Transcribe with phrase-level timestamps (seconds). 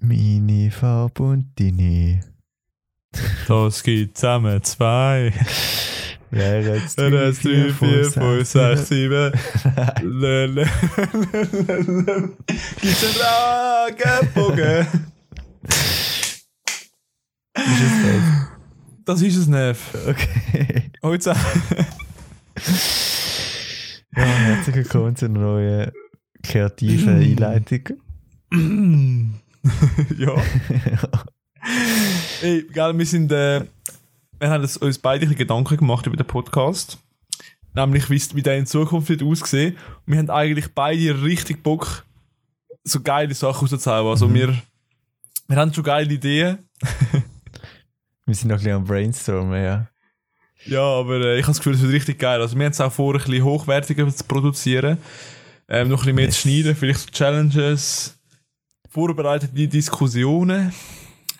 [0.00, 2.20] Meine Farbe und deine.
[3.48, 5.32] Das gibt zusammen zwei.
[6.30, 7.74] Wer jetzt Er hat 3, 4,
[8.10, 9.32] 5, 6, 7.
[12.80, 13.16] Gibt's einen
[13.86, 14.86] Regenbogen?
[17.54, 18.22] Ist es das?
[19.04, 19.94] Das ist es Neff.
[20.06, 20.90] Okay.
[21.02, 21.34] Heute.
[24.16, 25.92] Ja, herzlich willkommen zu einer neuen
[26.42, 27.82] kreativen Einleitung.
[30.18, 30.34] ja.
[32.42, 33.64] Ey, gell, wir sind, äh,
[34.38, 36.98] wir haben uns beide Gedanken gemacht über den Podcast.
[37.74, 39.76] Nämlich, wie, der in Zukunft wird aussehen.
[40.06, 42.04] Und wir haben eigentlich beide richtig Bock,
[42.84, 44.08] so geile Sachen rauszuhauen.
[44.08, 44.56] Also, wir,
[45.48, 46.58] wir haben schon geile Ideen.
[48.28, 49.86] Wir sind noch ein bisschen am Brainstormen, ja.
[50.64, 52.40] Ja, aber äh, ich habe das Gefühl, es wird richtig geil.
[52.40, 54.98] Also, wir haben es auch vor, ein bisschen hochwertiger zu produzieren.
[55.68, 56.34] Ähm, noch ein bisschen mehr Yes.
[56.34, 58.18] zu schneiden, vielleicht so Challenges,
[58.96, 60.72] vorbereitete Diskussionen.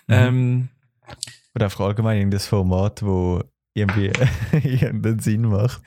[0.07, 0.67] Ähm,
[1.55, 3.41] Oder einfach allgemein in das Format, wo
[3.73, 4.11] irgendwie
[4.63, 5.81] irgendeinen Sinn macht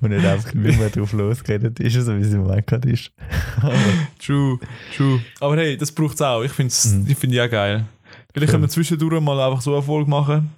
[0.00, 3.10] und nicht einfach wie man drauf losgeredet ist, so wie es im Moment gerade ist.
[4.24, 4.60] True,
[4.96, 5.20] true.
[5.40, 6.42] Aber hey, das braucht es auch.
[6.44, 7.06] Ich finde es Mhm.
[7.08, 7.84] ich find ja geil.
[8.32, 10.50] Vielleicht können wir zwischendurch mal einfach so eine Folge machen.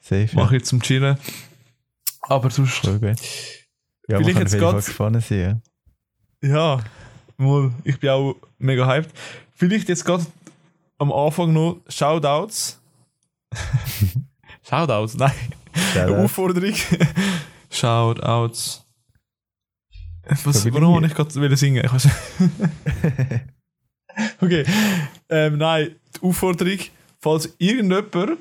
[0.00, 0.58] safe, Mache ja.
[0.60, 1.18] ich zum Chillen.
[2.22, 3.16] Aber sonst, Voll gut.
[4.08, 5.62] Ja, Vielleicht jetzt sein.
[6.42, 6.78] ja,
[7.36, 9.10] mal, ich bin auch mega hyped.
[9.58, 10.24] Vielleicht jetzt gerade
[10.98, 12.80] am Anfang noch Shoutouts.
[14.68, 15.32] Shoutouts, nein.
[15.92, 16.14] Shoutout.
[16.14, 16.74] Aufforderung.
[17.70, 18.84] Shoutouts.
[20.44, 21.84] Was, warum wollte ich gerade singen?
[21.84, 22.04] Ich weiß
[24.40, 24.64] Okay.
[25.28, 26.78] Ähm, nein, die Aufforderung,
[27.20, 28.36] falls irgendjemand, der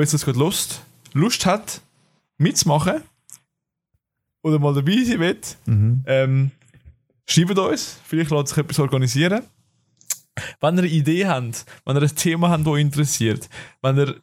[0.00, 0.82] jetzt das gerade Lust,
[1.12, 1.80] Lust hat,
[2.38, 3.02] mitzumachen
[4.42, 6.02] oder mal dabei sein will, Mhm.
[6.06, 6.50] ähm,
[7.26, 9.42] schreibt uns, vielleicht lässt sich etwas organisieren.
[10.60, 13.48] Wenn ihr eine Idee habt, wenn ihr ein Thema habt, das interessiert,
[13.82, 14.14] wenn ihr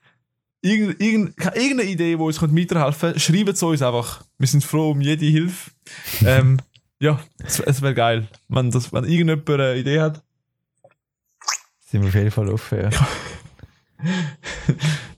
[0.62, 4.24] irgendeine Idee, die uns weiterhelfen könnte, schreibt es uns einfach.
[4.38, 5.72] Wir sind froh um jede Hilfe.
[6.26, 6.60] ähm,
[7.00, 10.24] ja, es, es wäre geil, wenn, das, wenn irgendjemand eine Idee hat.
[11.86, 12.90] Sind wir auf jeden Fall offen, ja.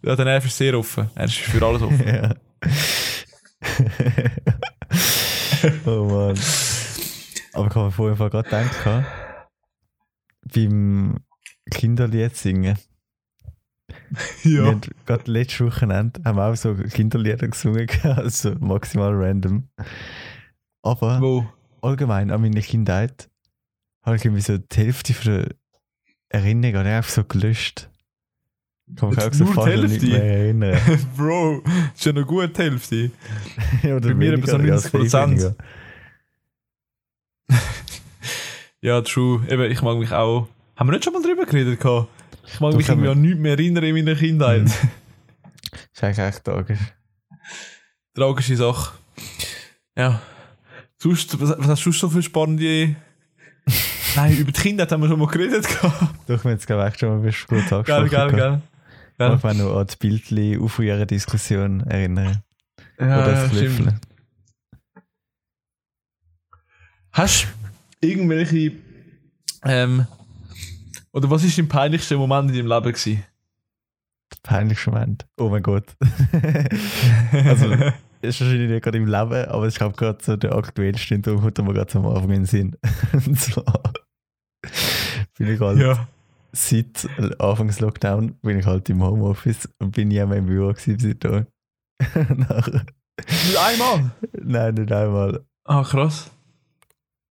[0.05, 1.09] Ja, dann er ist sehr offen.
[1.15, 2.07] Er ist für alles offen.
[2.07, 2.35] ja.
[5.85, 6.39] oh Mann.
[7.53, 9.24] Aber ich habe mir vorhin gerade gedacht,
[10.55, 11.17] beim
[11.71, 12.77] Kinderlied singen.
[14.43, 14.65] Wir ja.
[14.65, 19.67] haben gerade letztes Wochenende haben wir auch so Kinderlieder gesungen, also maximal random.
[20.81, 21.45] Aber Wo?
[21.81, 23.29] allgemein an meine Kindheit
[24.03, 25.55] habe ich irgendwie so die Hälfte von der
[26.29, 27.89] Erinnerung einfach so gelöscht.
[28.95, 30.79] Kann mich auch so fast nicht mehr erinnern.
[31.17, 33.11] Bro, das ist ja noch gut die Hälfte.
[33.81, 35.09] Bei mir etwa so weniger, ja, 90%.
[35.09, 35.55] safe weniger.
[38.85, 39.41] Ja, true.
[39.49, 40.47] Eben, ich mag mich auch.
[40.75, 41.79] Haben wir nicht schon mal drüber geredet?
[41.79, 42.07] gehabt?
[42.45, 44.61] Ich mag Doch, mich irgendwie an nichts mehr erinnern in meiner Kindheit.
[44.61, 44.67] Mhm.
[45.91, 46.79] ist eigentlich echt tragisch.
[48.13, 48.93] Tragische Sache.
[49.97, 50.21] Ja.
[50.99, 52.95] Sonst, was, was hast du so für spannende.
[54.15, 55.65] Nein, über die Kindheit haben wir schon mal geredet.
[55.81, 58.09] Doch, wir haben jetzt ich schon mal bis kurz Geil, angesprochen.
[58.11, 58.37] geil, gehabt.
[58.37, 58.61] geil.
[59.35, 62.43] Ich kann mich noch an die Bildchen auf ihre Diskussion erinnern.
[62.99, 63.51] Ja, Oder ja, das.
[63.53, 63.99] Löffeln.
[67.13, 67.64] Hast du
[68.05, 68.73] irgendwelche.
[69.63, 70.05] Ähm,
[71.11, 73.23] oder was ist dein peinlichster Moment in deinem Leben gewesen?
[74.43, 75.25] Peinlichster Moment.
[75.37, 75.95] Oh mein Gott.
[77.31, 77.73] also,
[78.21, 81.41] ist wahrscheinlich nicht gerade im Leben, aber ich glaube gerade so der aktuellste, und darum
[81.41, 82.75] kommt mir gerade am Anfang in den Sinn.
[83.13, 83.93] und zwar
[85.37, 86.07] bin ich halt ja.
[86.51, 87.07] seit
[87.39, 91.47] Anfangs Lockdown bin ich halt im Homeoffice und bin nie mehr im Büro gewesen seitdem.
[91.99, 94.11] Mit einmal?
[94.41, 95.45] Nein, nicht einmal.
[95.65, 96.31] Ah, krass.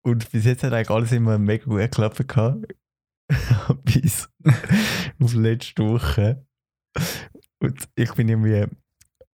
[0.03, 2.75] Und bis jetzt hat eigentlich alles immer mega gut geklappt gehabt.
[3.85, 4.29] bis
[5.21, 6.45] auf letzte Woche.
[7.61, 8.67] Und ich bin irgendwie,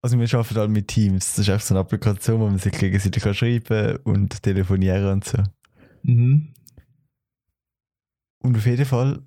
[0.02, 1.34] also wir arbeiten halt mit Teams.
[1.34, 5.24] Das ist einfach so eine Applikation, wo man sich gegenseitig kann schreiben und telefonieren und
[5.24, 5.42] so.
[6.02, 6.52] Mhm.
[8.42, 9.22] Und auf jeden Fall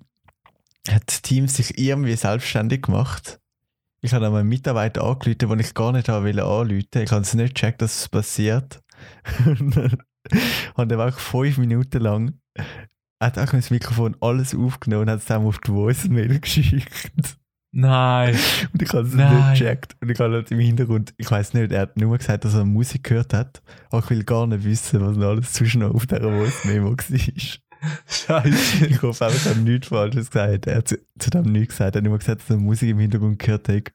[0.88, 3.40] hat Teams sich irgendwie selbstständig gemacht.
[4.02, 6.86] Ich habe einmal einen Mitarbeiter angerufen, den ich gar nicht habe anrufen.
[6.94, 8.82] Ich habe es nicht gecheckt, dass es passiert.
[9.46, 10.02] Und dann
[10.76, 12.40] hat er einfach fünf Minuten lang
[13.22, 17.36] hat auch mit dem Mikrofon alles aufgenommen und hat es dann auf die Voicemail geschickt.
[17.72, 18.36] Nein.
[18.72, 19.96] Und ich habe es nicht gecheckt.
[20.00, 22.64] Und ich habe halt im Hintergrund, ich weiß nicht, er hat nur gesagt, dass er
[22.64, 23.62] Musik gehört hat.
[23.90, 26.96] Aber ich will gar nicht wissen, was noch alles zwischen auf dieser Voicemail war.
[28.08, 28.86] Scheiße.
[28.86, 30.66] Ich hoffe er hat nichts Falsches gesagt.
[30.66, 31.94] Er hat zu, zu dem nichts gesagt.
[31.94, 33.92] Er hat nur gesagt, dass er Musik im Hintergrund gehört hat.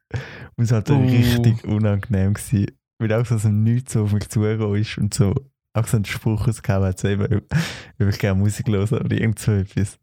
[0.56, 1.04] Und es war halt Oh.
[1.04, 2.34] richtig unangenehm.
[2.34, 5.34] Gewesen, weil auch so aus dem Nichts so auf mich zugekommen ist und so
[5.76, 9.52] auch so einen Spruch rausgehauen so eben, ich würde gerne Musik hören oder irgend so
[9.52, 9.98] etwas.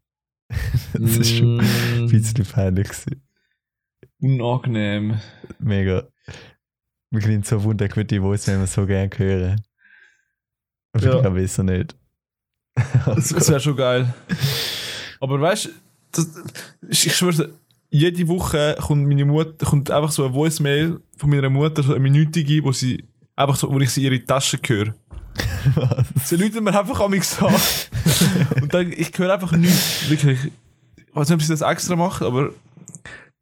[0.92, 2.88] das ist schon ein Mm, bisschen peinlich.
[2.88, 3.22] gewesen.
[4.20, 5.20] unangenehm.
[5.58, 6.06] Mega.
[7.10, 9.60] Mir klingt so wunderbar, ich würde die Voice wenn wir so gerne hören.
[10.92, 11.14] Aber Ja.
[11.16, 11.96] ich glaube, wieso nicht.
[13.06, 14.12] Das, das wäre schon geil.
[15.20, 15.70] Aber weißt
[16.12, 16.22] du,
[16.88, 17.54] ich schwöre,
[17.90, 22.00] jede Woche kommt meine Mutter, kommt einfach so eine Voicemail von meiner Mutter, so eine
[22.00, 23.04] minütige, wo sie
[23.36, 24.94] einfach so, wo ich sie in ihre Tasche höre.
[25.74, 26.28] Was?
[26.28, 27.54] Sie läuten mir einfach an mich an.
[28.62, 30.08] Und dann, ich höre einfach nichts.
[30.08, 30.38] Wirklich.
[30.96, 32.50] Ich weiß nicht, ob sie das extra macht, aber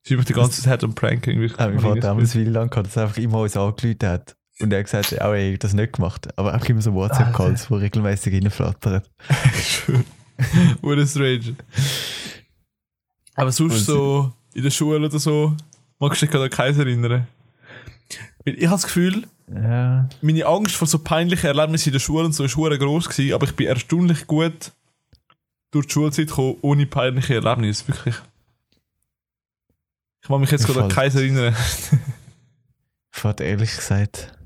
[0.03, 1.49] sie einfach die ganze Zeit am Prank irgendwie.
[1.49, 4.37] Ja, mein Vater damals wie lange gehabt, dass er einfach immer uns angerufen hat.
[4.61, 6.29] Und er hat gesagt, auch er hat das nicht gemacht.
[6.39, 9.03] Aber einfach immer so WhatsApp-Calls, die regelmäßig reinflattern.
[9.61, 10.05] Schön.
[10.83, 11.57] Wurde strange.
[13.35, 15.57] Aber sonst Und so in der Schule oder so,
[15.99, 17.27] magst du dich gerade an keins erinnern?
[18.45, 20.09] Weil ich habe das Gefühl, Ja.
[20.21, 23.47] meine Angst vor so peinlichen Erlebnissen in der Schule und so ist groß gewesen, aber
[23.47, 24.73] ich bin erstaunlich gut
[25.71, 28.15] durch die Schulzeit gekommen, ohne peinliche Erlebnisse, wirklich.
[30.23, 31.55] Ich mag mich jetzt gerade an keins erinnern.
[33.11, 34.39] Vater, ehrlich gesagt.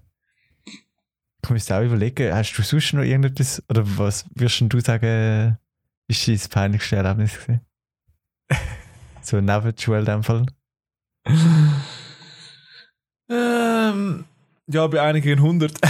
[0.65, 5.59] Ich müsste auch überlegen, hast du sonst noch irgendetwas, oder was denn du sagen,
[6.09, 7.61] ist dein peinlichste Erlebnis gewesen?
[9.23, 10.47] so neben der Schule in dem Fall?
[14.69, 15.73] ähm, ja, bei einigen 100.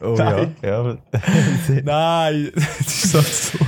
[0.00, 0.56] Oh Nein.
[0.62, 0.78] ja, ja.
[0.80, 0.98] aber-
[1.84, 3.58] Nein, das ist halt so.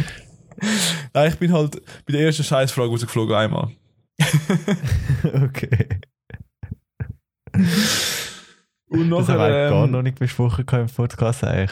[1.13, 3.71] Nein, ich bin halt bei der ersten Scheißfrage rausgeflogen einmal.
[5.43, 5.89] okay.
[8.89, 11.71] Und Das haben wir nachher, gar ähm, noch nicht besprochen im Podcast eigentlich.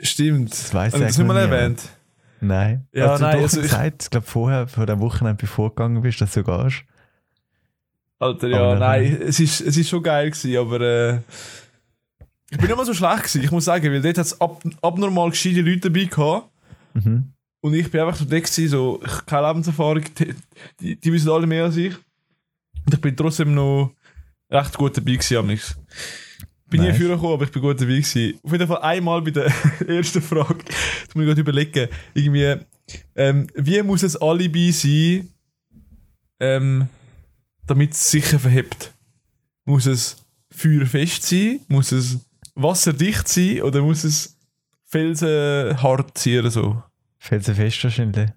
[0.00, 0.52] Stimmt.
[0.52, 1.88] Das wir ich das nicht mal erwähnt?
[2.40, 2.86] Nein.
[2.92, 5.70] Ja, Hast du nein, doch also ich- gesagt, ich glaube vorher, vor dem Wochenende, bevor
[5.70, 6.84] du gegangen bist, dass du gehst.
[8.20, 11.20] Alter, ja, Aber nachher- nein, es ist, es ist schon geil gewesen, aber äh,
[12.50, 14.62] ich bin nicht mal so schlecht gewesen, ich muss sagen, weil dort hat es ab,
[14.82, 16.50] abnormal gescheite Leute dabei gehabt
[16.94, 17.32] Mhm.
[17.60, 20.34] und ich bin einfach so dick gewesen, so, ich keine Lebenserfahrung, die,
[20.80, 21.94] die, die wissen alle mehr als ich
[22.86, 23.92] und ich bin trotzdem noch
[24.50, 25.76] recht gut dabei gewesen, amigs.
[26.70, 26.96] Bin nie Nice.
[26.98, 28.38] führen gekommen, aber ich bin gut dabei gewesen.
[28.42, 29.46] Auf jeden Fall einmal bei der
[29.86, 30.58] ersten Frage,
[31.06, 32.56] das muss ich gerade überlegen, irgendwie,
[33.14, 35.28] ähm, wie muss es Alibi sein,
[36.40, 36.88] ähm,
[37.68, 38.92] damit es sicher verhebt?
[39.64, 40.16] Muss es
[40.50, 41.60] feuerfest sein?
[41.68, 42.18] Muss es
[42.54, 43.62] wasserdicht sein?
[43.62, 44.36] Oder muss es
[44.86, 46.82] felsenhart sein oder so?
[47.18, 48.30] Felsenfest wahrscheinlich.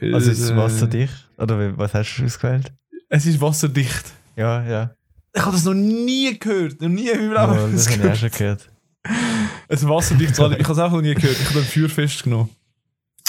[0.00, 1.28] Also ist es wasserdicht?
[1.38, 2.72] Oder was hast du ausgewählt?
[3.08, 4.04] Es ist wasserdicht.
[4.36, 4.94] Ja, ja.
[5.34, 6.80] Ich habe das noch nie gehört.
[6.80, 8.70] Noch nie in meinem Oh, Leben das habe ich auch schon gehört.
[9.04, 10.60] Ein wasserdichtes Alibi.
[10.62, 11.36] Ich habe es auch noch nie gehört.
[11.40, 12.50] Ich habe dann Feuerfest genommen.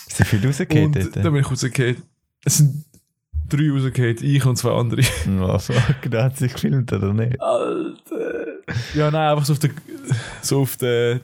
[0.07, 1.15] Ist viel rausgegeben Und dort?
[1.17, 2.01] dann bin ich rausgefallen.
[2.43, 2.85] Es sind
[3.49, 4.17] drei rausgefallen.
[4.21, 5.03] Ich und zwei andere.
[5.59, 7.39] Fuck, da hat sich gefilmt, oder nicht?
[7.41, 8.45] Alter.
[8.93, 9.71] Ja, nein, einfach so auf der.
[10.41, 11.21] So auf der.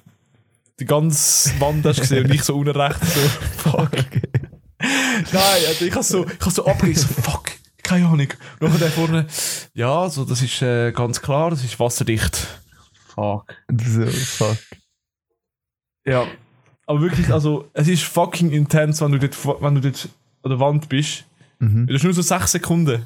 [0.80, 3.20] Die ganze Wand hast du gesehen und ich so unten rechts so.
[3.70, 3.92] Fuck.
[5.32, 7.52] Nein, also ich habe so, ich hab so abgegeben, so fuck,
[7.84, 8.28] keine Ahnung.
[8.60, 9.28] Und dann der vorne,
[9.74, 12.48] ja, also das ist äh, ganz klar, das ist wasserdicht.
[13.14, 13.56] Fuck.
[13.72, 14.58] So, fuck.
[16.06, 16.28] Ja.
[16.86, 20.10] Aber wirklich, also es ist fucking intens, wenn du dort, wenn du dort
[20.44, 21.24] an der Wand bist.
[21.64, 21.88] Mhm.
[21.88, 23.04] Das ist nur so 6 Sekunden.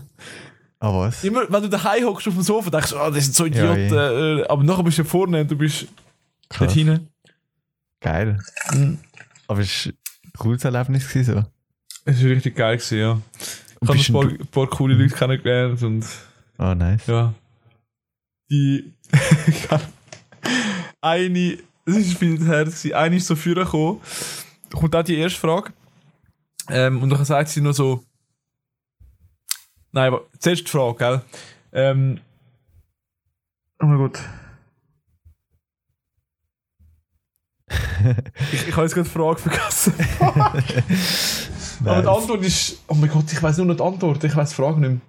[0.79, 1.23] Ah, was?
[1.23, 3.73] Immer, wenn du daheim hockst auf dem Sofa, denkst du, oh, das sind so Ja,
[3.73, 4.39] Idioten.
[4.39, 5.87] äh, aber nachher bist du vorne und du bist
[6.49, 6.73] dort Krass.
[6.73, 7.07] hinten.
[7.99, 8.39] Geil.
[8.73, 8.99] Mhm.
[9.47, 11.07] Aber es war ein cooles Erlebnis.
[11.07, 11.43] Gewesen, so.
[12.05, 13.21] Es war richtig geil, gewesen, ja.
[13.81, 16.05] Ich habe ein paar, ein paar coole Leute kennengelernt und
[16.59, 17.05] Oh, nice.
[17.07, 17.33] ja.
[18.49, 18.93] Die.
[21.01, 21.57] eine.
[21.85, 22.81] Das ist viel Herz.
[22.81, 22.93] gewesen.
[22.95, 24.01] Eine ist so früher gekommen.
[24.73, 25.71] Kommt auch die erste Frage.
[26.69, 28.03] Ähm, und dann sagt sie nur so.
[29.97, 31.21] Nein, aber zuerst die Frage, gell?
[31.73, 32.19] Ähm,
[33.81, 34.19] oh mein Gott.
[38.51, 39.93] ich ich habe jetzt gerade die Frage vergessen.
[41.83, 42.07] Aber die.
[42.07, 42.77] Antwort ist.
[42.87, 44.23] Oh mein Gott, ich weiß nur noch die Antwort.
[44.23, 45.01] Ich weiß die Frage nicht mehr.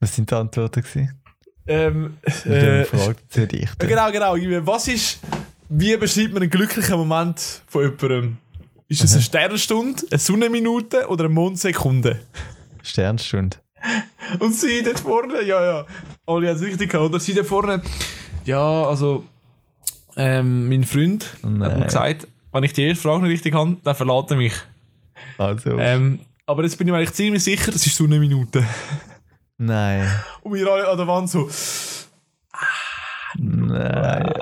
[0.00, 0.82] Was sind die Antworten?
[0.82, 1.22] Gewesen?
[1.68, 3.70] Ähm, äh, der Frage zu dich.
[3.80, 4.66] Ja, Genau, genau.
[4.66, 5.20] Was ist,
[5.68, 8.38] wie beschreibt man einen glücklichen Moment von jemandem?
[8.88, 12.18] Ist es eine Sternenstunde, eine Sonnenminute oder eine Mondsekunde?
[12.82, 13.58] Sternstunde.
[14.38, 15.86] Und sie dort vorne, ja, ja.
[16.26, 17.20] Alle haben es richtig gehabt, oder?
[17.20, 17.82] Sie dort vorne,
[18.44, 19.24] ja, also,
[20.16, 21.82] ähm, mein Freund hat mir Nein.
[21.84, 24.54] gesagt, wenn ich die erste Frage nicht richtig habe, dann verlässt er mich.
[25.36, 25.78] Also.
[25.78, 28.64] Ähm, aber jetzt bin ich mir eigentlich ziemlich sicher, das ist so eine Minute.
[29.58, 30.08] Nein.
[30.42, 31.48] Und wir alle an der Wand so,
[33.36, 34.32] Nein.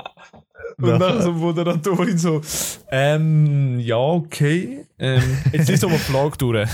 [0.79, 2.41] Und Nachher- dann so Moderatorin so,
[2.91, 4.85] ähm, ja, okay.
[4.99, 6.69] Ähm, jetzt ist nochmal Frage durch.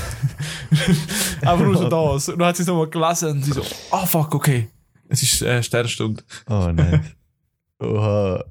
[1.42, 2.28] Einfach nur so das.
[2.30, 4.68] Und dann hat sie es nochmal gelesen und sie so, ah fuck, okay.
[5.08, 6.22] Es ist äh, Sternstunde.
[6.50, 7.12] Oh nein.
[7.80, 8.44] Oha.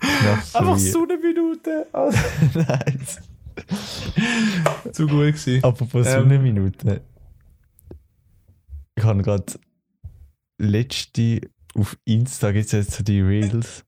[0.52, 1.86] Einfach so eine Minute.
[2.54, 3.20] nice.
[4.92, 5.64] Zu gut gewesen.
[5.64, 6.12] Apropos Ähm.
[6.12, 7.00] Sonnenminuten.
[8.96, 9.44] Ich habe gerade
[10.58, 11.40] letzte
[11.74, 13.84] auf Insta gibt es jetzt so die Reels.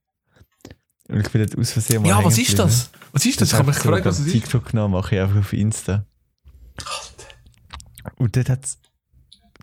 [1.07, 2.91] Und ich bin jetzt aus Versehen mal Ja, was ist das?
[3.11, 3.49] Was ist das?
[3.49, 4.31] Ich habe mich gefragt, was es ist.
[4.33, 6.05] TikTok genommen, mache ich einfach auf Insta.
[8.15, 8.79] Und dort hat es.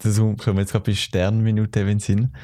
[0.02, 2.34] Das kommen wir jetzt gerade bei Sternminute, wenn Sinn.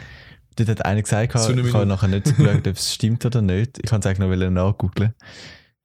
[0.57, 3.43] Dort hat einer gesagt, So eine ich habe nachher nicht geschaut, ob es stimmt oder
[3.43, 3.79] nicht.
[3.79, 5.15] Ich kann es eigentlich noch nachgoogeln.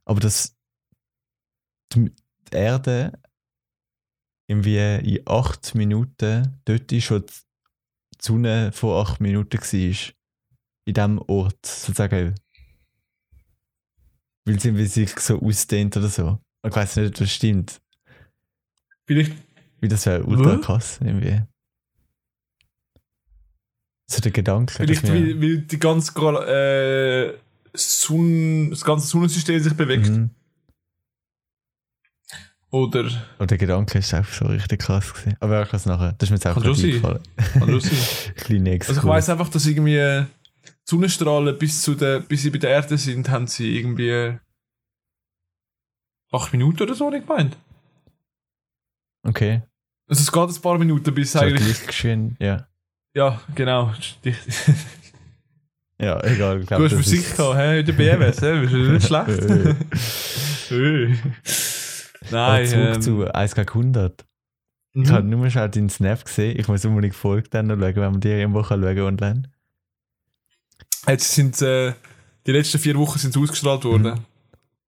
[0.05, 0.55] Aber dass
[1.93, 2.12] die
[2.51, 3.19] die Erde
[4.48, 7.34] irgendwie in acht Minuten dort ist, wo die
[8.19, 10.13] Sonne vor acht Minuten war.
[10.88, 12.36] In diesem Ort, sozusagen.
[14.46, 16.40] Weil sie sich so ausdehnt oder so.
[16.66, 17.82] Ich weiß nicht, ob das stimmt.
[19.08, 19.34] Vielleicht,
[19.82, 21.42] Weil das wäre ultra krass irgendwie.
[24.08, 24.74] So der Gedanke.
[24.74, 26.12] vielleicht weil, weil die ganze,
[26.48, 27.38] äh,
[27.74, 30.10] Sonne, das ganze Sonnensystem sich bewegt.
[30.10, 30.30] Mhm.
[32.72, 33.10] Oder
[33.40, 35.38] Und der Gedanke ist einfach so richtig krass gewesen.
[35.40, 36.14] Aber ich kann es nachher.
[36.18, 36.90] Das ist mir jetzt sein.
[36.90, 37.20] eingefallen.
[37.54, 37.98] kann sein?
[38.36, 38.98] Kleine Exkurs.
[38.98, 40.25] Also ich weiss einfach, dass irgendwie
[40.88, 44.38] Sonnenstrahlen bis, zu der, bis sie bei der Erde sind, haben sie irgendwie
[46.32, 47.58] acht Minuten oder so nicht gemeint.
[49.24, 49.63] Okay.
[50.08, 51.63] Also es geht ein paar Minuten bis So eigentlich.
[51.77, 52.36] gleich geschehen.
[52.39, 52.68] Ja.
[53.15, 53.94] Ja, genau.
[55.98, 56.60] Ja, egal.
[56.65, 57.80] Glaub, Du hast Physik ist- gehabt, hä?
[57.80, 58.60] In der BMS, hä?
[58.60, 59.30] Bist du nicht schlecht?
[60.68, 61.18] Hey.
[62.22, 64.25] Aber Nein, zurück ähm, zu 1 gegen 100.
[64.94, 65.04] mhm.
[65.04, 66.60] Ich habe nur schon deinen Snap gesehen.
[66.60, 69.44] Ich muss unbedingt Folge dann noch schauen, wenn man die irgendwo kann schauen online.
[71.07, 71.93] Jetzt sind äh,
[72.47, 74.19] die letzten vier Wochen sind sie ausgestrahlt worden.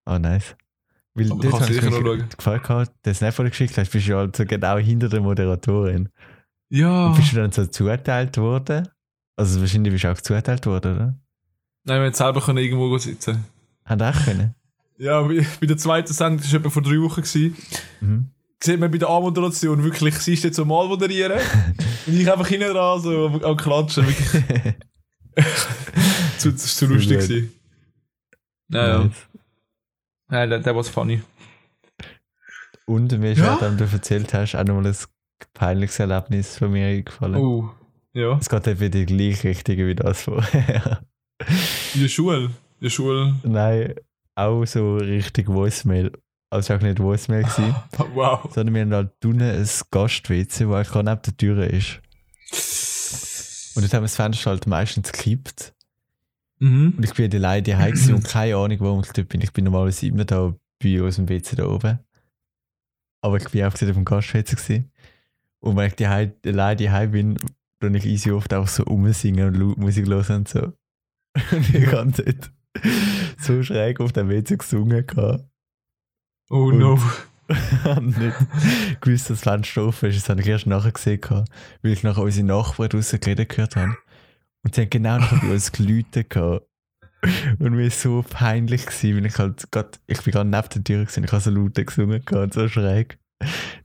[0.06, 0.56] Ah, nice.
[1.14, 2.30] Weil Aber dort habe du ich sicher noch mich schauen.
[2.38, 5.22] gefallen gehabt, den Snap, den du geschickt hast, bist du ja also genau hinter der
[5.22, 6.10] Moderatorin.
[6.70, 7.08] Ja.
[7.08, 8.88] Und bist du dann so zugeteilt worden?
[9.36, 11.16] Also wahrscheinlich bist du auch zugeteilt worden, oder?
[11.86, 13.46] Nein, wir hätten selber können irgendwo sitzen
[13.86, 14.54] Haben auch können?
[15.00, 17.56] Ja, bei bei der zweiten Sendung, das war etwa vor drei Wochen, gewesen,
[18.02, 18.26] Mhm.
[18.64, 21.40] sieht man bei der A-Moderation wirklich, sie ist jetzt so mal moderieren
[22.08, 24.08] und ich einfach hinten dran so am, am Klatschen.
[26.38, 27.10] Zu, zu Zu lustig.
[27.20, 27.54] gewesen.
[28.70, 29.04] Ja, ja.
[29.06, 29.16] Nice.
[30.30, 31.22] Nein, der, der war funny.
[32.86, 33.58] Und mir ist, Ja?
[33.60, 34.96] während du erzählt hast, auch nochmal ein
[35.54, 37.36] peinliches Erlebnis von mir eingefallen.
[37.36, 37.70] Oh,
[38.14, 38.38] ja.
[38.38, 41.02] Es geht eben in die gleiche Richtung wie das vorher.
[41.94, 42.38] In der Schule.
[42.46, 42.52] In
[42.82, 43.36] der Schule.
[43.44, 43.94] Nein,
[44.36, 46.12] auch so richtig Voicemail.
[46.50, 47.76] Also es war auch nicht Voicemail, gewesen,
[48.14, 48.50] Wow.
[48.54, 52.02] sondern wir haben halt unten ein Gast-WC, das eigentlich gerade neben der Tür ist.
[53.76, 55.74] Und dort haben wir das Fenster halt meistens gekippt.
[56.60, 56.94] Mhm.
[56.98, 59.42] Und ich bin alleine daheim gewesen und keine Ahnung, warum ich dort bin.
[59.42, 62.00] Ich bin normalerweise immer da bei uns im WC da oben.
[63.22, 64.92] Aber ich bin auch auf dem gewesen.
[65.60, 67.38] Und wenn ich daheim, alleine daheim bin,
[67.80, 70.74] dann ich easy oft auch so rumsingen und laut Musik hören und so.
[71.52, 72.52] Und ich habe dort
[73.40, 75.06] so schräg auf dem WC gesungen.
[75.06, 75.46] Gehabt.
[76.50, 77.00] Oh Und- no.
[78.02, 80.18] Nicht gewusst, dass das Fenster offen ist.
[80.18, 81.22] Das habe ich erst nachher gesehen,
[81.82, 83.96] weil ich nachher unsere Nachbarn draussen geredet gehört habe.
[84.64, 86.30] Und sie haben genau nachher bei uns geläutet.
[86.30, 86.66] gehabt.
[87.60, 90.84] Und mir war so peinlich, gewesen, weil ich halt grad, ich bin gerade neben der
[90.84, 93.18] Tür gewesen, ich habe so laut gesungen und so schräg,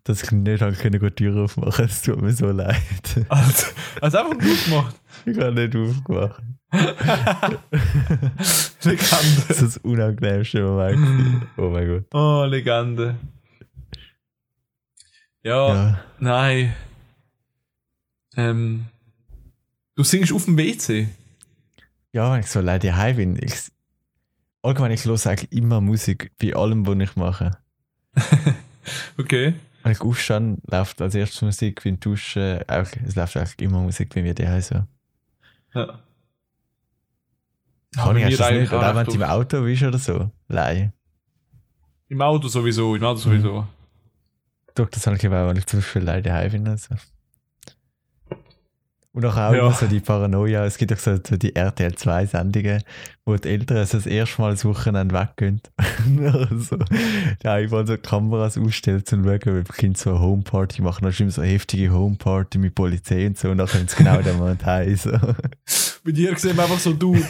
[0.04, 2.76] dass ich nicht die Tür aufmachen Es tut mir so leid.
[3.28, 3.66] Also,
[4.00, 4.96] hast du einfach gut gemacht.
[5.24, 6.42] Ich habe nicht aufgemacht.
[8.82, 9.44] Legende.
[9.48, 11.46] Das ist das unangenehmste Moment.
[11.56, 12.04] Oh mein Gott.
[12.14, 13.16] Oh, Legende.
[15.42, 16.00] Ja, Ja.
[16.18, 16.74] nein.
[18.36, 18.86] Ähm,
[19.94, 21.08] du singst auf dem WC.
[22.12, 23.54] Ja, wenn ich so leider daheim bin, ich,
[24.62, 27.58] allgemein, ich höre eigentlich immer Musik bei allem, was ich mache.
[29.16, 29.54] Okay.
[29.82, 33.80] Wenn ich aufstehe, läuft als erstes Musik, wenn ich dusche, auch, es läuft eigentlich immer
[33.80, 34.82] Musik bei mir daheim so.
[35.74, 36.00] Ja.
[37.94, 39.22] Kann ich das nicht, eigentlich oder auch wenn du im.
[39.22, 40.30] Auto bist oder so.
[40.48, 40.92] Nein.
[42.08, 43.66] Im Auto sowieso, im Auto sowieso.
[44.74, 46.68] Doch, das habe ich auch, wenn ich zum Beispiel leider daheim bin.
[46.68, 46.94] Also.
[49.14, 49.58] Und auch, auch Ja.
[49.66, 52.82] immer so die Paranoia, es gibt auch so, so die RTL 2 Sendungen,
[53.26, 55.60] wo die Eltern so das erste Mal das Wochenende weggehen.
[57.44, 61.04] ja, ich wollte so Kameras ausstellen zum Schauen, weil die Kinder so eine Homeparty machen.
[61.04, 63.50] Dann immer so eine heftige Homeparty mit Polizei und so.
[63.50, 64.96] Und dann kommt es genau dem Moment heim.
[64.96, 65.10] So.
[66.04, 67.14] Bei dir sehen wir einfach so du.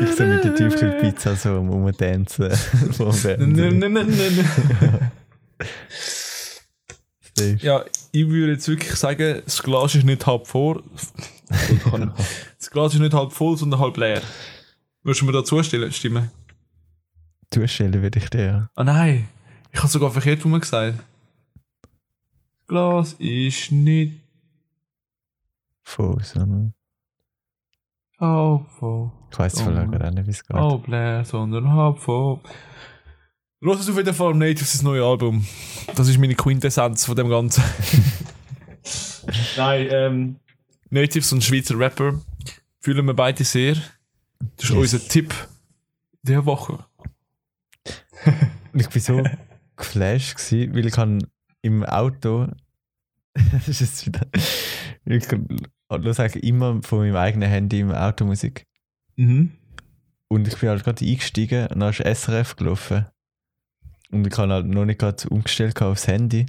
[0.00, 2.50] Ich so mit der Tiefkühlpizza so Rumtanzen.
[3.38, 5.10] Nein, nein, nein, nein.
[7.38, 7.58] Safe.
[7.66, 10.82] Ja, ich würde jetzt wirklich sagen, das Glas ist nicht halb vor.
[12.58, 14.20] Das Glas ist nicht halb voll, sondern halb leer.
[15.02, 16.30] Würdest du mir dazu stellen- stimmen?
[17.50, 18.44] Zustellen würde ich dir.
[18.44, 18.70] ja.
[18.74, 19.28] Ah nein,
[19.72, 20.98] ich habe sogar verkehrt rum gesagt.
[20.98, 24.20] Das Glas ist nicht
[25.84, 26.74] Voll, sondern.
[28.20, 29.10] halb voll.
[29.30, 29.90] Ich weiß voll Mann.
[29.90, 30.54] gerade auch nicht, wie es geht.
[30.56, 32.40] Halb leer, sondern halb voll.
[33.60, 35.44] Los es auf jeden Fall Natives das neue Album.
[35.96, 37.64] Das ist meine Quintessenz von dem Ganzen.
[39.56, 40.36] Nein, ähm,
[40.90, 42.20] Natives und Schweizer Rapper
[42.80, 43.74] fühlen wir beide sehr.
[44.56, 44.78] Das ist Yes.
[44.94, 45.34] unser Tipp
[46.22, 46.84] der Woche.
[48.74, 49.24] Ich war so
[49.76, 51.26] geflasht, gewesen, weil ich kann
[51.62, 52.46] im Auto.
[53.52, 54.26] das ist jetzt wieder.
[55.04, 55.48] Ich kann
[55.88, 58.66] eigentlich immer von meinem eigenen Handy im Auto Musik.
[59.16, 59.52] Mhm.
[60.28, 63.06] Und ich bin halt gerade eingestiegen und dann ist SRF gelaufen.
[64.10, 66.46] Und ich habe halt noch nicht gerade umgestellt aufs Handy.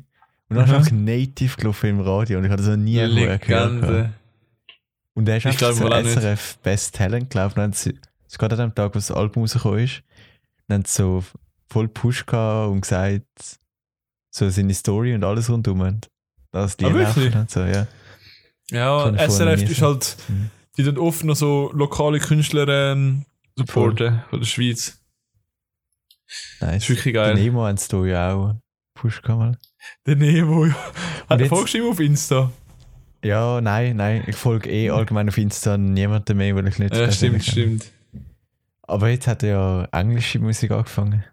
[0.50, 0.78] Und dann Aha.
[0.78, 3.42] einfach Native gelaufen im Radio und ich hatte das noch nie gehört.
[3.42, 4.10] gehabt.
[5.14, 6.14] Und dann ist Ich einfach glaub so auch nicht.
[6.20, 7.56] SRF Best Talent gelaufen.
[7.56, 7.94] Dann haben sie,
[8.28, 10.02] es gerade an dem Tag, wo das Album rausgekommen ist,
[10.68, 11.24] dann so
[11.70, 13.26] voll Push gehabt und gesagt,
[14.32, 15.82] so seine Story und alles rundum.
[15.82, 16.10] Und
[16.52, 17.36] das die Ah, wirklich?
[17.36, 17.86] und so, ja.
[18.72, 20.50] Ja, SRF ist halt, Mhm.
[20.78, 23.26] die dann oft noch so lokale Künstler ähm,
[23.56, 24.99] supporten von der Schweiz.
[26.62, 26.84] Nice.
[26.84, 27.36] ist wirklich Der geil.
[27.36, 28.56] Nemo haben sie da ja auch
[28.96, 29.58] Push mal.
[30.06, 30.74] Der Nemo, ja.
[30.74, 30.92] Hat
[31.32, 32.52] er jetzt- folgst du ihm auf Insta?
[33.24, 34.24] Ja, nein, nein.
[34.28, 37.80] Ich folge eh allgemein auf Insta niemandem mehr, weil ich nicht Ja, stimmt, kenne.
[37.80, 37.86] stimmt.
[38.84, 41.24] Aber jetzt hat er ja englische Musik angefangen.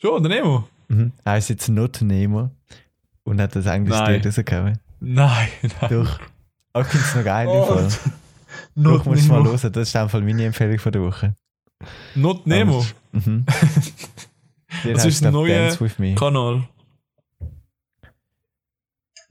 [0.00, 0.68] Schon, der Nemo?
[0.88, 1.12] Mhm.
[1.24, 2.50] Er ist jetzt not Nemo
[3.24, 4.04] und hat das englische.
[4.12, 4.78] Lied rausgehauen.
[5.00, 5.48] Nein,
[5.80, 5.90] nein.
[5.90, 6.20] Doch.
[6.80, 7.46] Ich finde es noch geil.
[7.48, 7.88] Oh, Fall.
[8.76, 9.50] Not Doch, musst du mal Nemo.
[9.58, 9.72] hören.
[9.72, 11.36] Das ist einfach meine Empfehlung von der Woche.
[12.14, 12.84] Not Nemo.
[13.12, 13.44] Mhm.
[14.84, 16.14] Den Das heißt, ist ein neuer Dance with me.
[16.14, 16.68] Kanal.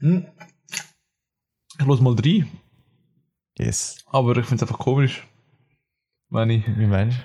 [0.00, 0.26] Hm.
[1.78, 2.44] Ich los mal drei.
[3.58, 3.96] Yes.
[4.10, 5.26] Aber ich finde es einfach komisch.
[6.30, 6.64] Wenn ich.
[6.78, 7.18] Wie meinst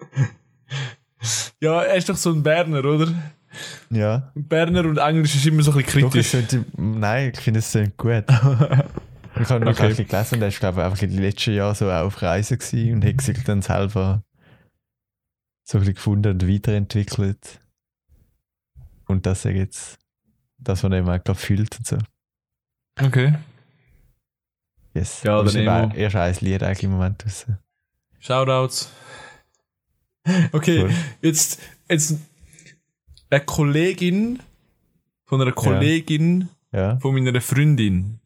[1.60, 3.12] Ja, er ist doch so ein Berner, oder?
[3.90, 4.32] Ja.
[4.34, 6.30] Berner und Englisch ist immer so ein bisschen Doch, kritisch.
[6.30, 8.24] sollte, nein, ich finde es sehr gut.
[9.40, 9.78] Ich habe noch Okay.
[9.78, 9.82] okay.
[9.84, 12.04] ein bisschen gelesen und er ist, glaube ich, einfach in den letzten Jahren so auch
[12.04, 14.22] auf Reisen gewesen und hat sich dann selber
[15.64, 17.60] so ein bisschen gefunden und weiterentwickelt.
[19.12, 19.98] Und das er jetzt,
[20.58, 21.98] das, er eben auch gerade fühlt und so.
[23.00, 23.34] Okay.
[24.94, 25.22] Yes.
[25.22, 27.46] Ja, der ist erst ein Lied eigentlich im Moment raus.
[28.20, 28.90] Shoutouts.
[30.52, 30.90] Okay, Cool.
[31.20, 32.16] jetzt, jetzt
[33.28, 34.38] eine Kollegin
[35.24, 36.96] von einer Kollegin Ja.
[37.00, 38.20] von meiner Freundin.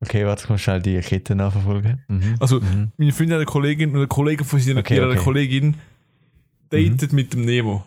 [0.00, 2.04] Okay, warte, ich muss schnell die Kette nachverfolgen.
[2.06, 2.36] Mhm.
[2.38, 2.92] Also, Mhm.
[2.98, 5.18] Meine Freundin hat eine Kollegin und eine Kollegin von ihrer, Okay, ihrer okay.
[5.18, 5.22] Mhm.
[5.24, 5.76] Kollegin
[6.70, 7.84] datet mit dem Nemo.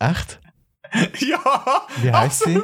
[0.00, 0.40] Echt?
[1.18, 1.86] ja!
[2.02, 2.56] Wie heisst sie?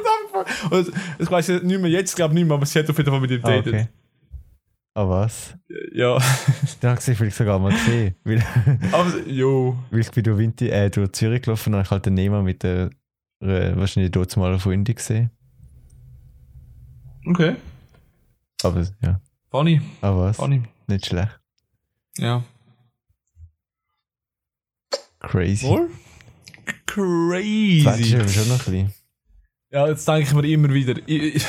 [0.69, 3.09] Und ich weiß nicht mehr jetzt, glaube ich nicht mehr, aber sie hat auf jeden
[3.09, 3.73] Fall mit ihm Ah, datet.
[3.73, 3.87] okay.
[4.93, 5.55] Ah, was?
[5.93, 6.17] Ja.
[6.81, 8.15] Den habe ich vielleicht sogar mal gesehen.
[8.23, 8.43] Weil,
[8.91, 9.77] aber, jo.
[9.89, 12.41] weil ich bin durch, Winter, äh, durch Zürich gelaufen und habe ich halt den Nemo
[12.41, 12.89] mit der
[13.41, 15.29] äh, wahrscheinlich dort mal Freundin gesehen.
[17.25, 17.55] Okay.
[18.63, 19.21] Aber ja.
[19.49, 19.81] Funny.
[20.01, 20.35] Ah, was?
[20.37, 20.63] Funny.
[20.87, 21.39] Nicht schlecht.
[22.17, 22.43] Ja.
[25.19, 25.67] Crazy.
[26.95, 27.83] Wohl?
[27.83, 28.33] Das ist Crazy.
[28.33, 28.93] schon noch ein bisschen.
[29.71, 30.95] Ja, jetzt denke ich mir immer wieder.
[31.05, 31.45] Ich, ich,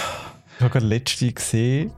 [0.60, 1.90] habe gerade letzte gesehen,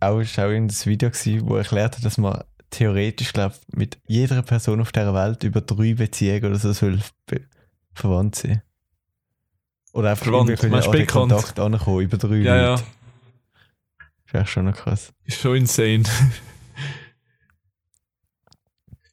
[0.00, 3.98] auch ist auch in das Video gewesen, wo erklärt hat, dass man theoretisch, glaube mit
[4.06, 7.00] jeder Person auf dieser Welt über drei Beziehungen oder so soll
[7.94, 8.62] verwandt sein.
[9.92, 11.06] Oder einfach Verwandt, irgendwie können an?
[11.06, 12.70] Kontakt ankommen, über drei ja, ja.
[12.70, 12.84] Leute.
[13.98, 15.12] Das ist echt schon noch krass.
[15.24, 16.04] Ist schon insane.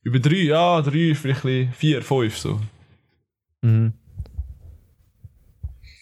[0.03, 2.61] Über drei, ja, drei vielleicht vier, fünf so.
[3.65, 3.93] Mhm.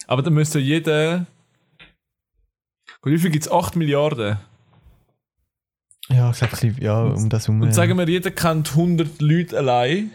[0.07, 1.25] Aber dann müsste jeder.
[3.03, 3.51] Wie viel gibt es?
[3.51, 4.37] 8 Milliarden.
[6.09, 7.61] Ja, ich glaube, ja, um das herum.
[7.61, 7.73] Und ja.
[7.73, 10.11] sagen wir, jeder kennt 100 Leute allein.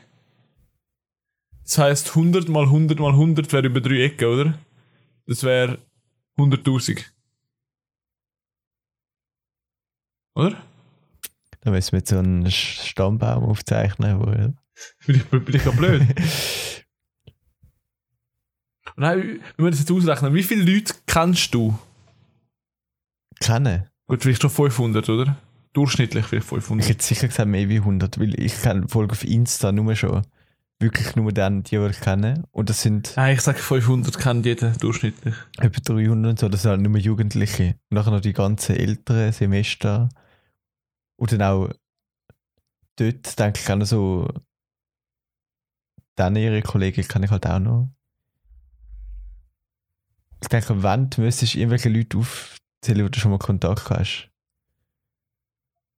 [1.64, 4.58] Das heisst, 100 mal 100 mal 100 wäre über drei Ecken, oder?
[5.26, 5.78] Das wäre
[6.38, 7.04] 100.000.
[10.34, 10.62] Oder?
[11.60, 14.20] Da müssen wir jetzt so einen Stammbaum aufzeichnen.
[14.20, 14.54] Wo, Bin
[15.16, 16.02] ich, bin ich gerade blöd?
[18.98, 21.78] Nein, wenn wir das jetzt ausrechnen, wie viele Leute kennst du?
[23.40, 23.84] kennen.
[24.06, 25.36] Gut, vielleicht schon 500, oder?
[25.72, 26.88] Durchschnittlich vielleicht Ich 500.
[26.88, 30.22] hätte sicher gesagt, mehr wie 100, weil ich kenne Folge auf Insta nur schon.
[30.80, 32.44] Wirklich nur dann, die, die ich kenne.
[32.52, 35.34] Und das sind Nein, ich sage 500 kennt jeder durchschnittlich.
[35.58, 36.48] etwa 300 und so.
[36.48, 37.74] Das sind halt nur Jugendliche.
[37.90, 40.08] Und nachher noch die ganzen älteren Semester.
[41.16, 41.70] Und dann auch
[42.96, 44.28] dort, denke ich, auch noch so.
[46.16, 47.90] Dann ihre Kollegen kenne ich halt auch noch.
[50.40, 54.30] Ich denke, wenn du müsstest irgendwelche Leute aufzählen, wo du schon mal Kontakt hast,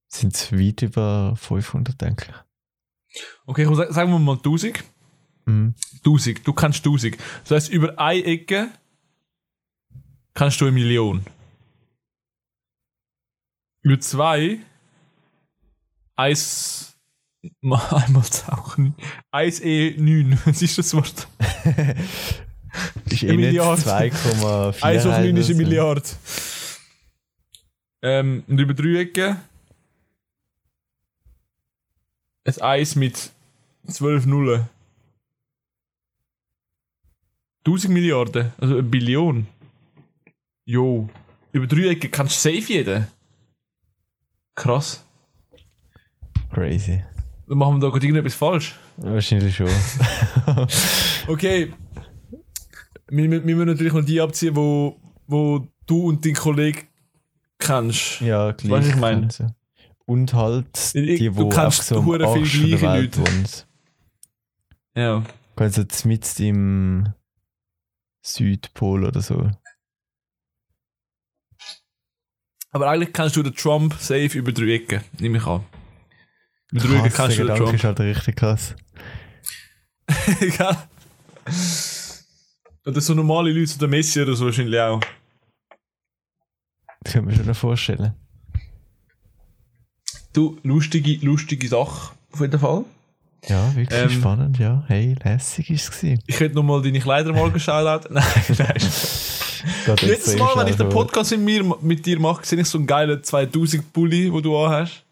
[0.09, 3.21] sind es weit über 500, denke ich.
[3.47, 4.83] Okay, komm, sagen wir mal 1000.
[5.47, 5.75] Mhm.
[5.99, 7.17] 1000, du kennst 1000.
[7.43, 8.71] Das heißt, über eine Ecke
[10.35, 11.25] kannst du eine Million.
[13.83, 14.61] Über zwei
[16.17, 16.91] 1
[17.63, 18.95] Mal einmal tauchen.
[19.33, 21.27] 1E9, was ist das Wort?
[23.11, 23.83] ist Eine eh nicht Milliarde.
[23.83, 24.83] 2,4.
[24.83, 25.55] 1 auf 9 ist eine oder so.
[25.55, 26.03] Milliarde.
[28.03, 29.37] Ähm, und über drei Ecken.
[32.45, 33.31] Ein Eis mit
[33.89, 34.69] 12 Nullen.
[37.67, 39.47] 1000 Milliarden, also eine Billion.
[40.65, 41.09] Jo.
[41.53, 43.07] Über drei Ecken kannst du safe jeden.
[44.55, 45.05] Krass.
[46.53, 47.05] Crazy.
[47.47, 48.79] Dann machen wir da gerade irgendetwas falsch.
[48.97, 49.69] Wahrscheinlich schon.
[51.27, 51.73] Okay.
[53.11, 54.97] Wir, wir müssen natürlich noch die abziehen, wo,
[55.27, 56.83] wo du und dein Kollege
[57.59, 58.21] kennst.
[58.21, 58.71] ja, gleich.
[58.71, 59.55] Weißt du, was ich meine?
[60.07, 63.01] Und halt Ich- die, du wo kennst einfach so am hure viel Arsch der gleiche
[63.03, 63.21] Leute.
[63.21, 63.47] wohnen.
[64.97, 65.25] Ja.
[65.57, 67.09] Also mitten im
[68.23, 69.51] Südpol oder so.
[72.73, 75.65] Aber eigentlich kennst du den Trump safe über drei Ecken, nehme ich an.
[76.71, 77.75] Über drei Ecken kennst du den Gedanke Trump.
[77.75, 78.75] ist halt richtig krass.
[80.41, 80.77] Egal.
[82.91, 85.01] Oder so normale Leute, so der Messi oder so wahrscheinlich auch.
[87.03, 88.15] Das kann man sich schon vorstellen.
[90.33, 92.85] Du, lustige, lustige Sache, auf jeden Fall.
[93.49, 94.85] Ja, wirklich Ähm, spannend, ja.
[94.87, 96.23] Hey, lässig ist es gewesen.
[96.27, 98.07] Ich könnte nochmal deine Kleider mal geschaut.
[98.11, 98.25] Nein,
[98.59, 98.77] nein.
[98.77, 101.07] Extrem Mal, wenn ich den vor.
[101.07, 104.57] Podcast mit, mir, mit dir mache, sehe ich so einen geilen 2000 Pulli, den du
[104.59, 105.05] anhast.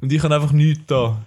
[0.00, 1.20] Und ich habe einfach nichts da.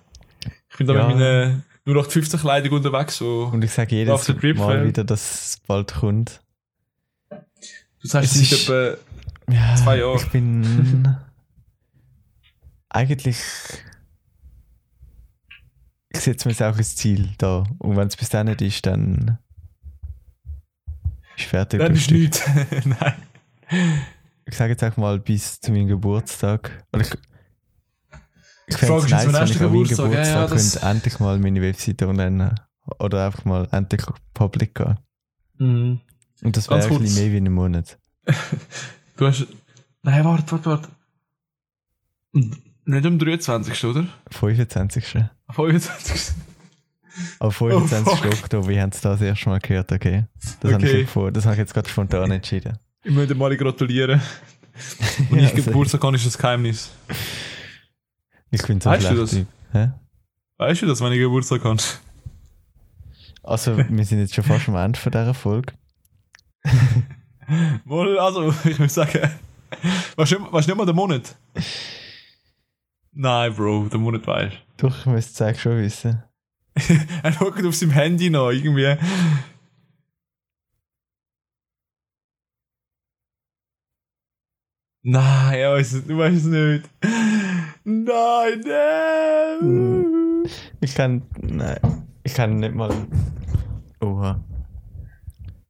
[0.72, 1.08] Ich bin da Ja.
[1.08, 3.18] mit meiner 0815 Kleidung unterwegs.
[3.18, 3.50] So.
[3.52, 6.42] Und ich sage jedes Mal wieder, dass es bald kommt.
[7.30, 8.98] Du sagst, Es ist etwa
[9.52, 10.18] Ja, Zwei Jahre.
[10.18, 11.16] Ich bin
[12.90, 13.38] eigentlich.
[16.10, 17.64] Ich setze mir jetzt auch als Ziel da.
[17.80, 19.40] Und wenn es bis dann nicht ist, dann
[21.38, 21.80] ist fertig.
[21.80, 22.44] Dann ist nichts.
[22.86, 23.14] Nein.
[24.46, 26.86] Ich sage jetzt auch mal bis zu meinem Geburtstag.
[26.94, 27.18] Oder ich
[28.68, 30.12] ich fände es nice, wenn ich an meinem Geburtstag?
[30.14, 32.56] Ja, ja, könnte endlich mal meine Webseite online
[33.00, 34.02] oder einfach mal endlich
[34.34, 34.98] public gehen.
[35.58, 36.02] Mhm.
[36.44, 37.98] Und das wäre ein bisschen mehr wie einen Monat.
[39.16, 39.46] Du hast.
[40.02, 40.90] Nein, warte, warte, warte.
[42.86, 43.86] Nicht am 23.
[43.86, 44.08] oder?
[44.32, 45.06] 25.
[45.52, 46.34] 25.
[47.40, 48.08] Am 25.
[48.08, 48.28] Oh.
[48.28, 50.26] Oktober, wie haben Sie das erste Mal gehört, okay?
[50.62, 51.06] Das habe ich, Okay.
[51.06, 52.78] vor, das habe ich jetzt gerade spontan entschieden.
[53.04, 54.20] Ich möchte mal gratulieren.
[55.30, 56.90] Und Ja, ich Geburtstag habe, ist das Geheimnis.
[58.54, 59.22] Ich bin so Weißt du schlecht.
[59.24, 59.32] das?
[59.32, 59.48] Typ.
[59.72, 59.92] Hä?
[60.60, 61.82] Weißt du das, wenn ich Geburtstag habe?
[63.42, 65.74] Also, wir sind jetzt schon fast am Ende von dieser Folge.
[67.86, 69.32] Mal, also, ich würde sagen.
[70.16, 71.36] Weißt du weißt du nicht mal den Monat?
[73.12, 76.24] Nein, Bro, den Monat weißt Doch, ich müsste es schon wissen.
[76.76, 76.82] du.
[77.24, 78.96] er schaut auf seinem Handy noch, irgendwie.
[85.06, 86.90] Nein, es- du weißt es nicht.
[87.86, 90.44] Nein, nein.
[90.82, 91.24] Ich kann.
[91.42, 91.80] Nein.
[92.24, 92.92] Ich kann nicht mal.
[94.00, 94.40] Oha.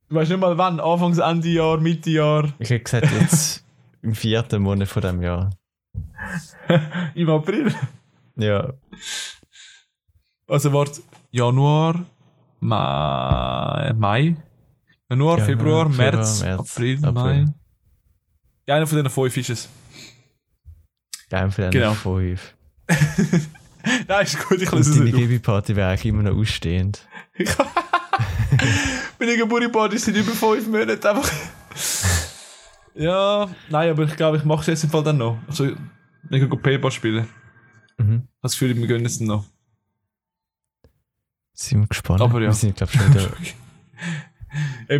[0.09, 3.65] Du weißt nicht mal wann, Anfangs, Ende Jahr, Mitte Jahr, Ich hätte gesagt, jetzt
[4.03, 5.49] im vierten Monat von dem Jahr.
[7.15, 7.73] im April.
[8.35, 8.73] Ja.
[10.47, 12.05] Also warte, Januar,
[12.59, 14.35] Mai, Mai
[15.09, 17.11] Januar, Januar, Februar, Februar, März, März, April, April.
[17.13, 17.45] Mai.
[18.67, 19.69] Ja, einer von diesen fünf ist es.
[21.33, 21.93] Geil für Genau.
[21.95, 22.53] fünf.
[24.07, 25.21] Nein, ist gut, ich lasse es deine nicht auf.
[25.21, 27.07] Ribi-Party wäre eigentlich immer noch ausstehend.
[29.19, 31.27] Meine Geburtstagsparty sind über fünf Monate einfach.
[32.93, 35.39] ja, nein, aber ich glaube, ich mache es jetzt im Fall dann noch.
[35.47, 35.75] Also, ich
[36.29, 37.27] kann Paper spielen.
[37.97, 38.27] Mhm.
[38.43, 39.45] Das Gefühl, wir gönnen es dann noch.
[41.53, 42.21] Sind wir gespannt.
[42.21, 42.49] Aber ja.
[42.49, 43.31] Wir sind, glaube ich, schon wieder.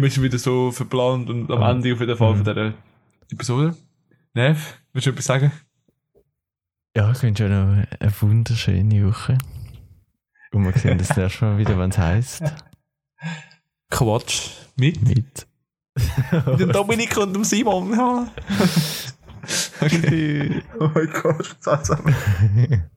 [0.01, 1.61] Wir sind wieder so verplant und am.
[1.61, 2.43] Ende auf jeden Fall Mhm.
[2.43, 2.73] von dieser
[3.31, 3.75] Episode.
[4.33, 5.51] Nev, willst du etwas sagen?
[6.95, 9.37] Ja, ich wünsche euch noch eine wunderschöne Woche.
[10.51, 12.43] Und wir sehen das nächste Mal wieder, wenn es heisst.
[13.89, 14.49] Quatsch.
[14.75, 15.01] Mit?
[15.01, 15.47] Mit.
[16.45, 18.29] Mit dem Dominik und dem Simon.
[19.81, 20.63] Okay.
[20.79, 22.15] oh mein Gott, zusammen.